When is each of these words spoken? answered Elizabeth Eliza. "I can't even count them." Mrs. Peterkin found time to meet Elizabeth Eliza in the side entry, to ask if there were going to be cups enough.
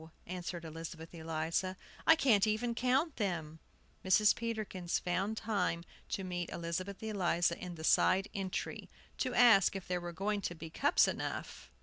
answered 0.25 0.65
Elizabeth 0.65 1.13
Eliza. 1.13 1.77
"I 2.07 2.15
can't 2.15 2.47
even 2.47 2.73
count 2.73 3.17
them." 3.17 3.59
Mrs. 4.03 4.35
Peterkin 4.35 4.87
found 4.87 5.37
time 5.37 5.83
to 6.09 6.23
meet 6.23 6.49
Elizabeth 6.49 7.03
Eliza 7.03 7.55
in 7.55 7.75
the 7.75 7.83
side 7.83 8.27
entry, 8.33 8.89
to 9.19 9.35
ask 9.35 9.75
if 9.75 9.87
there 9.87 10.01
were 10.01 10.11
going 10.11 10.41
to 10.41 10.55
be 10.55 10.71
cups 10.71 11.07
enough. 11.07 11.69